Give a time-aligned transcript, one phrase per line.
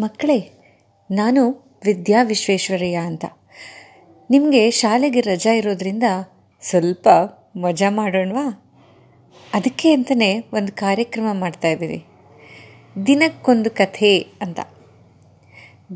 [0.00, 0.52] ಮಕ್ಕಳೇ,
[1.10, 1.50] ನಾನು
[1.84, 3.24] ವಿದ್ಯಾ ವಿಶ್ವೇಶ್ವರಯ್ಯ ಅಂತ.
[4.30, 6.02] ನಿಮಗೆ ಶಾಲೆಗೆ ರಜಾ ಇರೋದ್ರಿಂದ
[6.62, 7.08] ಸ್ವಲ್ಪ
[7.56, 8.74] ಮಜಾ ಮಾಡೋಣವಾ?
[9.54, 12.06] ಅದಕ್ಕೆ ಅಂತಲೇ ಒಂದು ಕಾರ್ಯಕ್ರಮ ಮಾಡ್ತಾ ಮಾಡ್ತಾಯಿದ್ದೀವಿ
[13.06, 14.60] ದಿನಕ್ಕೊಂದು ಕಥೆ ಅಂತ.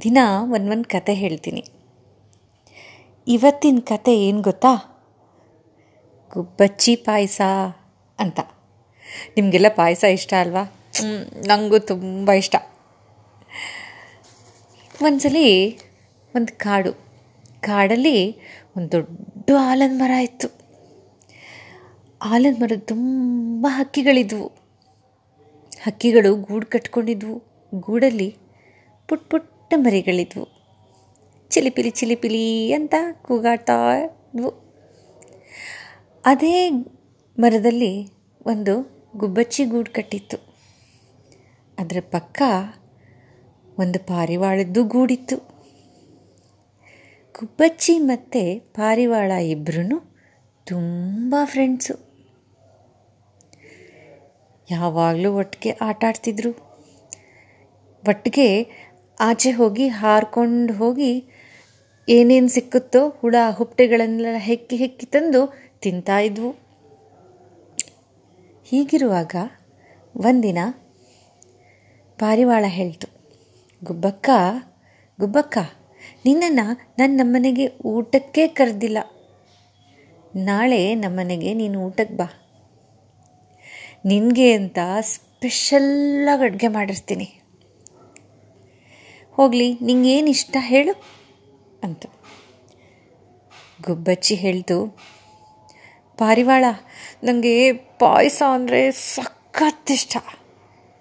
[0.00, 1.64] ದಿನ ಒಂದು ಒಂದು ಕತೆ ಹೇಳ್ತೀನಿ.
[3.28, 5.02] ಇವತ್ತಿನ ಕತೆ ಏನು ಗೊತ್ತಾ?
[6.34, 7.40] ಗುಬ್ಬಚ್ಚಿ ಪಾಯಸ
[8.18, 8.40] ಅಂತ.
[9.36, 10.74] ನಿಮಗೆಲ್ಲ ಪಾಯಸ ಇಷ್ಟ ಅಲ್ವಾ?
[11.46, 12.56] ನನಗೂ ತುಂಬ ಇಷ್ಟ.
[15.02, 15.76] ಒಂದ್ಸಲಿ
[16.34, 16.92] ಒಂದು ಕಾಡು,
[17.60, 18.36] ಕಾಡಲ್ಲಿ
[18.76, 20.48] ಒಂದು ದೊಡ್ಡ ಆಲದ ಮರ ಇತ್ತು.
[22.22, 24.46] ಆಲದ ಮರದ ತುಂಬ ಹಕ್ಕಿಗಳಿದ್ವು.
[25.82, 27.42] ಹಕ್ಕಿಗಳು ಗೂಡು ಕಟ್ಕೊಂಡಿದ್ವು.
[27.74, 28.36] ಗೂಡಲ್ಲಿ
[29.08, 30.48] ಪುಟ್ ಪುಟ್ಟ ಮರಿಗಳಿದ್ವು.
[31.50, 34.48] ಚಿಲಿಪಿಲಿ ಚಿಲಿಪಿಲಿ ಅಂತ ಕೂಗಾಡ್ತಾ ಇದ್ವು.
[36.24, 36.70] ಅದೇ
[37.38, 38.06] ಮರದಲ್ಲಿ
[38.46, 40.36] ಒಂದು ಗುಬ್ಬಚ್ಚಿ ಗೂಡು ಕಟ್ಟಿತ್ತು.
[41.78, 42.42] ಅದರ ಪಕ್ಕ
[43.78, 45.36] ಒಂದು ಪಾರಿವಾಳದ್ದು ಗೂಡಿತ್ತು.
[47.38, 49.98] ಗುಬ್ಬಚ್ಚಿ ಮತ್ತು ಪಾರಿವಾಳ ಇಬ್ಬರೂ
[50.66, 51.94] ತುಂಬ ಫ್ರೆಂಡ್ಸು
[54.70, 56.50] ಯಾವಾಗಲೂ ಒಟ್ಟಿಗೆ ಆಟಾಡ್ತಿದ್ರು
[58.04, 58.48] ಒಟ್ಟಿಗೆ
[59.20, 61.10] ಆಚೆ ಹೋಗಿ ಹಾರ್ಕೊಂಡು ಹೋಗಿ
[62.08, 65.42] ಏನೇನು ಸಿಕ್ಕುತ್ತೋ ಹುಳ ಹುಪ್ಪಟೆಗಳನ್ನೆಲ್ಲ ಹೆಕ್ಕಿ ಹೆಕ್ಕಿ ತಂದು
[65.80, 66.50] ತಿಂತಾ ಇದ್ವು.
[68.64, 69.34] ಹೀಗಿರುವಾಗ
[70.16, 70.58] ಒಂದಿನ
[72.18, 73.05] ಪಾರಿವಾಳ ಹೇಳ್ತು
[73.84, 74.30] ಗುಬ್ಬಕ್ಕ
[75.20, 75.58] ಗುಬ್ಬಕ್ಕ,
[76.24, 78.98] ನಿನ್ನನ್ನು ನಾನು ನಮ್ಮನೆಗೆ ಊಟಕ್ಕೆ ಕರೆದಿಲ್ಲ.
[80.36, 82.24] ನಾಳೆ ನಮ್ಮನೆಗೆ ನೀನು ಊಟಕ್ಕೆ ಬಾ.
[84.04, 87.40] ನಿನಗೆ ಅಂತ ಸ್ಪೆಷಲ್ಲಾಗಿ ಅಡುಗೆ ಮಾಡಿರ್ತೀನಿ.
[89.30, 91.02] ಹೋಗಲಿ, ನಿಂಗೇನು ಇಷ್ಟ ಹೇಳು?
[91.82, 92.06] ಅಂತ.
[93.82, 94.98] ಗುಬ್ಬಚ್ಚಿ ಹೇಳ್ತು,
[96.18, 96.64] ಪಾರಿವಾಳ
[97.24, 100.16] ನನಗೆ ಪಾಯಸ ಅಂದರೆ ಸಖತ್ ಇಷ್ಟ.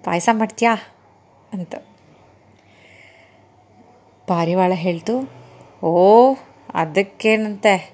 [0.03, 0.75] ಪಾಯಸ ಮಾಡ್ತೀಯಾ?
[1.53, 1.75] ಅಂತ.
[4.27, 5.15] ಪಾರಿವಾಳ ಹೇಳ್ತು,
[5.83, 6.35] ಓ,
[6.73, 7.93] ಅದಕ್ಕೇನಂತೆ?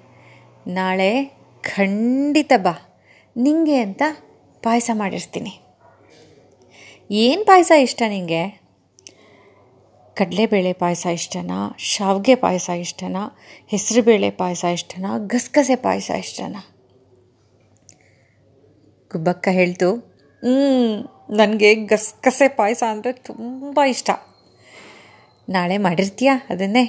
[0.68, 1.26] ನಾಳೆ
[1.62, 3.02] ಖಂಡಿತ ಬಾ,
[3.38, 4.02] ನಿಂಗೆ ಅಂತ
[4.64, 5.60] ಪಾಯಸ ಮಾಡಿರ್ತೀನಿ.
[7.12, 8.62] ಏನು ಪಾಯಸ ಇಷ್ಟ ನಿಂಗೆ?
[10.16, 11.76] ಕಡಲೆಬೇಳೆ ಪಾಯಸ ಇಷ್ಟನಾ?
[11.78, 13.40] ಶಾವಿಗೆ ಪಾಯಸ ಇಷ್ಟನಾ?
[13.68, 15.18] ಹೆಸರುಬೇಳೆ ಪಾಯಸ ಇಷ್ಟನಾ?
[15.18, 16.68] ಗಸಗಸೆ ಪಾಯಸ ಇಷ್ಟನಾ?
[19.12, 20.98] ಗುಬ್ಬಕ್ಕ ಹೇಳ್ತು ಹ್ಞೂ
[21.36, 24.10] ನನಗೆ ಗಸಗಸೆ ಪಾಯಸ ಅಂದರೆ ತುಂಬ ಇಷ್ಟ.
[25.52, 26.86] ನಾಳೆ ಮಾಡಿರ್ತೀಯಾ ಅದನ್ನೇ?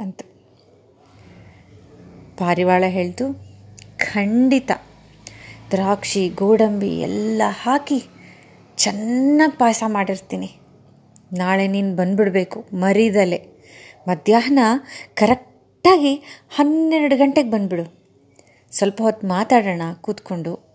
[0.00, 0.20] ಅಂತ.
[2.38, 3.34] ಪಾರಿವಾಳ ಹೇಳ್ತು
[3.96, 4.70] ಖಂಡಿತ.
[5.70, 8.04] ದ್ರಾಕ್ಷಿ, ಗೋಡಂಬಿ ಎಲ್ಲ ಹಾಕಿ
[8.76, 10.56] ಚೆನ್ನಾಗಿ ಪಾಯಸ ಮಾಡಿರ್ತೀನಿ.
[11.32, 13.38] ನಾಳೆ ನೀನು ಬಂದುಬಿಡಬೇಕು, ಮರಿದಲೆ.
[14.08, 14.58] ಮಧ್ಯಾಹ್ನ
[15.14, 16.14] ಕರೆಕ್ಟಾಗಿ
[16.50, 17.94] ಹನ್ನೆರಡು ಗಂಟೆಗೆ ಬಂದುಬಿಡು.
[18.70, 20.66] ಸ್ವಲ್ಪ ಹೊತ್ತು ಮಾತಾಡೋಣ, ಕೂತ್ಕೊಂಡು.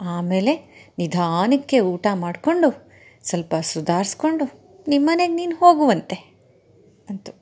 [0.00, 0.52] ಆಮೇಲೆ
[0.98, 2.90] ನಿಧಾನಕ್ಕೆ ಊಟ ಮಾಡಿಕೊಂಡು
[3.22, 6.14] ಸ್ವಲ್ಪ ಸುಧಾರಿಸ್ಕೊಂಡು ನಿಮ್ಮನೆಗೆ ನೀನು ಹೋಗುವಂತೆ.
[7.10, 7.32] ಅಂತು.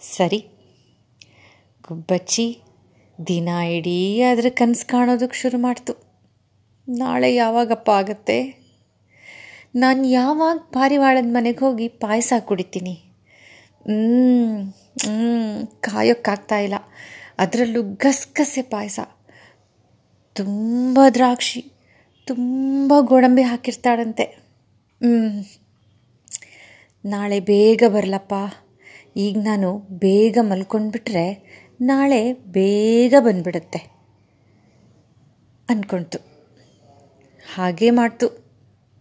[0.00, 0.46] ಸರಿ.
[1.88, 2.60] ಗುಬ್ಬಚ್ಚಿ,
[3.26, 5.92] ದಿನ ಇಡೀ ಅದ್ರ ಕನಸು ಕಾಣೋದಕ್ಕೆ ಶುರು ಮಾಡ್ತು.
[6.88, 8.60] ನಾಳೆ ಯಾವಾಗಪ್ಪ ಆಗತ್ತೆ?
[9.74, 13.02] ನಾನು ಯಾವಾಗ ಪಾರಿವಾಳದ ಮನೆಗೆ ಹೋಗಿ ಪಾಯಸ ಕುಡಿತೀನಿ?
[15.80, 16.74] ಕಾಯೋಕ್ಕಾಗ್ತಾ ಇಲ್ಲ.
[17.38, 19.00] ಅದರಲ್ಲೂ ಗಸಗಸೆ ಪಾಯಸ.
[20.32, 21.72] ತುಂಬ ದ್ರಾಕ್ಷಿ,
[22.26, 24.49] ತುಂಬ ಗೋಡಂಬಿ ಹಾಕಿರ್ತಾಳಂತೆ.
[27.04, 28.34] ನಾಳೆ ಬೇಗ ಬರಲಪ್ಪ.
[29.16, 31.50] ಈಗ ನಾನು ಬೇಗ ಮಲ್ಕೊಂಡ್ಬಿಟ್ರೆ
[31.80, 33.78] ನಾಳೆ ಬೇಗ ಬಂದ್ಬಿಡುತ್ತೆ
[35.68, 36.18] ಅಂದ್ಕೊಳ್ತು
[37.54, 38.52] ಹಾಗೇ ಮಾಡ್ತು.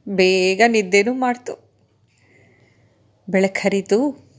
[0.10, 1.70] ಬೇಗ ನಿದ್ದೆನೂ ಮಾಡ್ತು.
[3.30, 4.30] ಬೆಳಕು ಹರಿತು.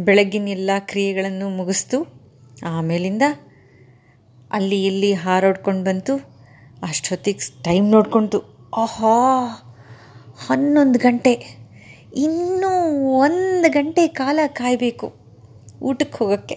[0.00, 2.24] ಬೆಳಗ್ಗಿನ ಎಲ್ಲ ಕ್ರಿಯೆಗಳನ್ನು ಮುಗಿಸ್ತು.
[2.66, 3.22] ಆಮೇಲಿಂದ
[4.50, 6.16] ಅಲ್ಲಿ ಇಲ್ಲಿ ಹಾರಾಡ್ಕೊಂಡು ಬಂತು.
[6.82, 9.63] ಅಷ್ಟೊತ್ತಿಗೆ ಟೈಮ್ ನೋಡ್ಕೊಳ್ತು ಆಹಾ!
[10.38, 11.64] ಹನ್ನೊಂದು ಗಂಟೆ.
[12.16, 15.14] ಇನ್ನೂ ಒಂದು ಗಂಟೆ ಕಾಲ ಕಾಯಬೇಕು
[15.82, 16.54] ಊಟಕ್ಕೆ ಹೋಗೋಕ್ಕೆ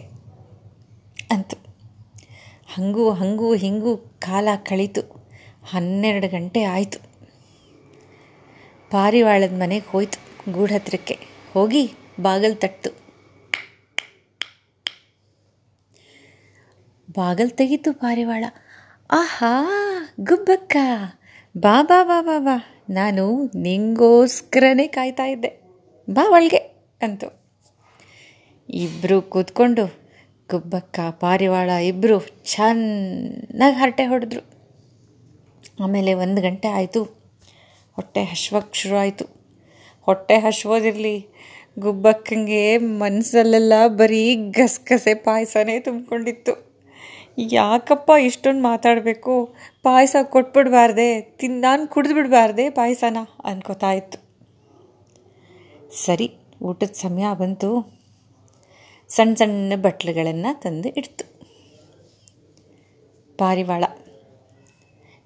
[1.32, 1.58] ಅಂತು.
[2.74, 5.02] ಹಂಗೂ ಹಂಗೂ ಹಿಂಗೂ ಕಾಲ ಕಳೀತು.
[5.66, 7.00] ಹನ್ನೆರಡು ಗಂಟೆ ಆಯಿತು.
[8.92, 11.20] ಪಾರಿವಾಳದ ಮನೆಗೆ ಹೋಯ್ತು ಗೂಡು ಹತ್ತಿರಕ್ಕೆ
[11.54, 12.90] ಹೋಗಿ ಬಾಗಲ್ ತಟ್ತು.
[17.12, 18.46] ಬಾಗಲ್ ತೆಗೀತು ಪಾರಿವಾಳ.
[19.12, 19.70] ಆಹಾ,
[20.20, 20.78] ಗುಬ್ಬಕ್ಕ.
[21.58, 22.77] ಬಾ ಬಾ ಬಾ ಬಾ ಬಾ.
[22.90, 25.62] ನಾನು ನಿಂಗೋಸ್ಕರನೇ ಕಾಯ್ತಾ ಇದ್ದೆ.
[26.10, 26.58] ಬಾ ಒಳಗೆ
[27.02, 27.48] ಅಂತು.
[28.70, 29.86] ಇಬ್ಬರು ಕೂತ್ಕೊಂಡು
[30.52, 34.46] ಗುಬ್ಬಕ್ಕ, ಪಾರಿವಾಳ ಇಬ್ಬರು ಚೆನ್ನಾಗಿ ಹರಟೆ ಹೊಡೆದ್ರು.
[35.84, 37.04] ಆಮೇಲೆ ಒಂದು ಗಂಟೆ ಆಯಿತು.
[37.94, 39.26] ಹೊಟ್ಟೆ ಹಶ್ವಕ್ಕೆ ಶುರು ಆಯಿತು.
[40.02, 41.28] ಹೊಟ್ಟೆ ಹಶ್ವೋದಿರಲಿ.
[41.80, 46.67] ಗುಬ್ಬಕ್ಕಂಗೆ ಮನಸ್ಸಲ್ಲೆಲ್ಲ ಬರೀ ಗಸಗಸೆ ಪಾಯಸನೇ ತುಂಬಿಕೊಂಡಿತ್ತು.
[47.38, 49.56] ಯಾಕಪ್ಪ ಇಷ್ಟೊಂದು ಮಾತಾಡಬೇಕು?
[49.84, 54.18] ಪಾಯಸ ಕೊಟ್ಬಿಡಬಾರ್ದೆ ತಿನ್ ನಾನು ಕುಡಿದು ಬಿಡಬಾರ್ದೆ ಪಾಯಸನ ಅನ್ಕೋತಾ ಇತ್ತು.
[56.06, 56.32] ಸರಿ,
[56.62, 57.98] ಊಟದ ಸಮಯ ಬಂತು.
[59.10, 61.38] ಸಣ್ಣ ಸಣ್ಣ ಬಟ್ಲುಗಳನ್ನು ತಂದು ಇಡ್ತು.
[63.38, 63.84] ಪಾರಿವಾಳ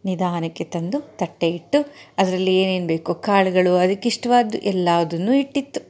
[0.06, 5.82] ನಿಧಾನಕ್ಕೆ ತಂದು ತಟ್ಟೆ ಇಟ್ಟು ಅದರಲ್ಲಿ ಏನೇನು ಬೇಕೋ ಕಾಳುಗಳು ಅದಕ್ಕೆ ಇಷ್ಟವಾದ್ದು ಎಲ್ಲದನ್ನೂ ಇಟ್ಟಿತ್ತು.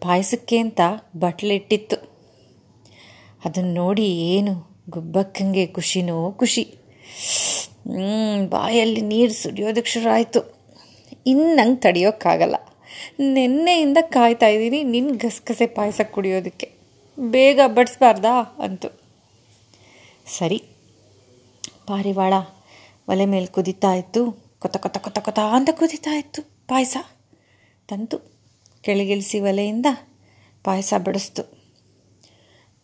[0.00, 0.80] ಪಾಯಸಕ್ಕೆ ಅಂತ
[1.16, 1.96] ಬಟ್ಲಿಟ್ಟಿತ್ತು
[3.44, 6.74] ಅದನ್ನು ನೋಡಿ ಏನು ಗುಬ್ಬಕ್ಕಂಗೆ ಖುಷಿನೋ ಖುಷಿ.
[8.48, 10.56] ಬಾಯಲ್ಲಿ ನೀರು ಸುರಿಯೋದಕ್ಕೆ ಶುರು ಆಯಿತು
[11.26, 12.54] ಇನ್ನು ನಂಗೆ ತಡೆಯೋಕ್ಕಾಗಲ್ಲ.
[13.18, 16.72] ನಿನ್ನೆಯಿಂದ ಕಾಯ್ತಾ ಇದ್ದೀನಿ ನಿನ್ನ ಗಸಗಸೆ ಪಾಯಸ ಕುಡಿಯೋದಕ್ಕೆ.
[17.18, 19.00] ಬೇಗ ಬಡಿಸ್ಬಾರ್ದಾ ಅಂತು.
[20.38, 20.58] ಸರಿ.
[21.86, 22.34] ಪಾರಿವಾಳ
[23.08, 24.32] ಒಲೆ ಮೇಲೆ ಕುದೀತಾ ಇತ್ತು.
[24.58, 26.96] ಕೊತ ಕೊತ ಕೊತ ಕೊತ ಅಂತ ಕುದೀತಾ ಇತ್ತು ಪಾಯಸ.
[27.88, 28.18] ತಂತು.
[28.82, 29.86] ಕೆಳಗಿಳಿಸಿ ಒಲೆಯಿಂದ
[30.64, 31.42] ಪಾಯಸ ಬಡಿಸ್ತು.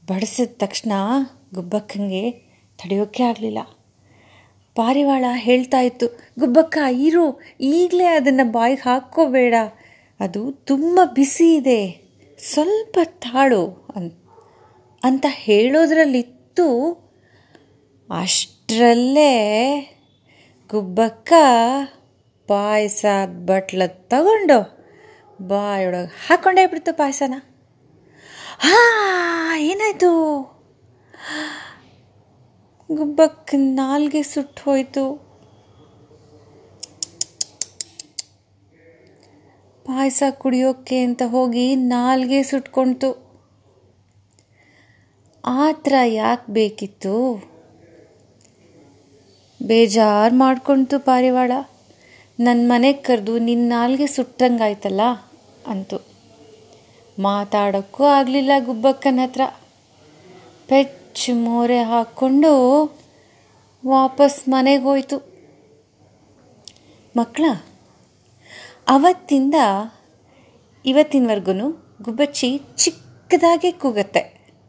[0.06, 0.92] ಬಡಿಸಿದ ತಕ್ಷಣ
[1.54, 2.30] ಗುಬ್ಬಕ್ಕಂಗೆ
[2.78, 3.58] ತಡೆಯೋಕೆ ಆಗಲಿಲ್ಲ.
[4.74, 6.06] ಪಾರಿವಾಳ ಹೇಳ್ತಾ ಇತ್ತು,
[6.38, 9.54] ಗುಬ್ಬಕ್ಕ, ಇರು, ಈಗಲೇ ಅದನ್ನು ಬಾಯಿಗೆ ಹಾಕ್ಕೋಬೇಡ.
[10.20, 12.02] ಅದು ತುಂಬ ಬಿಸಿ ಇದೆ.
[12.38, 13.88] ಸ್ವಲ್ಪ ತಾಳು
[15.04, 16.92] ಅಂತ ಹೇಳೋದ್ರಲ್ಲಿತ್ತು
[18.20, 19.32] ಅಷ್ಟರಲ್ಲೇ
[20.70, 21.32] ಗುಬ್ಬಕ್ಕ
[22.46, 24.82] ಪಾಯಸ ಬಟ್ಲ ತಗೊಂಡು
[25.42, 27.34] ಬಾಯೊಳಗೆ ಹಾಕ್ಕೊಂಡೇ ಬಿಡ್ತು ಪಾಯಸನ.
[28.58, 30.51] ಹಾ, ಏನಾಯಿತು?
[32.92, 35.32] ಗುಬ್ಬಕ್ಕ ನಾಲ್ಗೆ ಸುಟ್ಟು ಹೋಯಿತು.
[39.84, 43.32] ಪಾಯಸ ಕುಡಿಯೋಕ್ಕೆ ಅಂತ ಹೋಗಿ ನಾಲ್ಗೆ ಸುಟ್ಕೊಳ್ತು
[45.44, 47.44] ಆ ಥರ ಯಾಕೆ ಬೇಕಿತ್ತು?
[49.66, 51.52] ಬೇಜಾರು ಮಾಡ್ಕೊಳ್ತು ಪಾರಿವಾಳ.
[52.40, 55.00] ನನ್ನ ಮನೆಗೆ ಕರೆದು ನಿನ್ನ ನಾಲ್ಗೆ ಸುಟ್ಟಂಗಾಯ್ತಲ್ಲ?
[55.66, 55.96] ಅಂತು.
[57.18, 59.40] ಮಾತಾಡೋಕ್ಕೂ ಆಗಲಿಲ್ಲ ಗುಬ್ಬಕ್ಕನ ಹತ್ರ.
[60.68, 61.01] ಪೆಚ್ಚು
[61.44, 62.50] ಮೋರೆ ಹಾಕ್ಕೊಂಡು
[63.86, 65.16] ವಾಪಸ್ ಮನೆಗೆ ಹೋಯ್ತು.
[67.16, 67.44] ಮಕ್ಕಳ,
[68.88, 69.54] ಅವತ್ತಿಂದ
[70.84, 71.68] ಇವತ್ತಿನವರೆಗೂ
[72.02, 74.22] ಗುಬ್ಬಚ್ಚಿ ಚಿಕ್ಕದಾಗೆ ಕೂಗತ್ತೆ.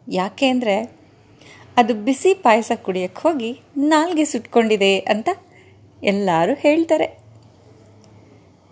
[0.08, 0.76] ಯಾಕೆ ಅಂದರೆ
[1.78, 5.30] ಅದು ಬಿಸಿ ಪಾಯಸ ಕುಡಿಯೋಕ್ಕೆ ಹೋಗಿ ನಾಲ್ಗೆ ಸುಟ್ಕೊಂಡಿದೆ ಅಂತ
[6.04, 7.08] ಎಲ್ಲರೂ ಹೇಳ್ತಾರೆ.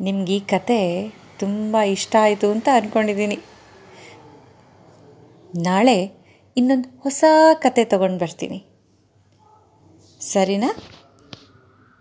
[0.02, 0.80] ನಿಮ್ಗೆ ಈ ಕತೆ
[1.40, 3.38] ತುಂಬ ಇಷ್ಟ ಆಯಿತು ಅಂತ ಅಂದ್ಕೊಂಡಿದ್ದೀನಿ
[5.56, 6.21] ನಾಳೆ
[6.58, 8.66] ಇನ್ನೊಂದು ಹೊಸ ಕತೆ ತಗೊಂಡು ಬರ್ತೀನಿ.
[10.22, 10.76] ಸರಿನಾ?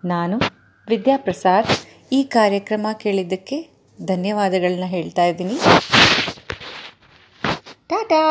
[0.04, 0.40] ನಾನು
[0.88, 1.66] ವಿದ್ಯಾಪ್ರಸಾದ್
[2.12, 3.68] ಈ ಕಾರ್ಯಕ್ರಮ ಕೇಳಿದ್ದಕ್ಕೆ
[4.04, 5.56] ಧನ್ಯವಾದಗಳನ್ನ ಹೇಳ್ತಾ ಇದ್ದೀನಿ.
[7.86, 8.22] ಟಾಟಾ!